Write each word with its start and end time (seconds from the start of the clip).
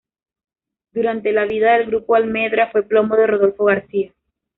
Durante 0.93 1.31
la 1.31 1.45
vida 1.45 1.77
del 1.77 1.85
grupo 1.85 2.15
Almendra 2.15 2.71
fue 2.71 2.81
plomo 2.81 3.15
de 3.15 3.27
Rodolfo 3.27 3.65
García. 3.65 4.11